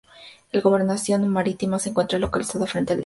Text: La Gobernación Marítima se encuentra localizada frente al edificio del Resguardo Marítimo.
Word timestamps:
La 0.51 0.61
Gobernación 0.61 1.27
Marítima 1.29 1.77
se 1.77 1.89
encuentra 1.89 2.17
localizada 2.17 2.65
frente 2.65 2.65
al 2.65 2.65
edificio 2.65 2.65
del 2.65 2.65
Resguardo 2.65 2.95
Marítimo. 2.95 2.99